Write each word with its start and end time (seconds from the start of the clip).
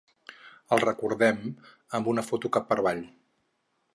El 0.77 0.79
recordem 0.83 1.43
amb 1.99 2.11
una 2.15 2.25
foto 2.31 2.53
cap 2.57 2.67
per 2.71 2.81
avall. 2.85 3.05